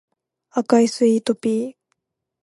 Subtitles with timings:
[0.49, 1.75] 赤いスイートピー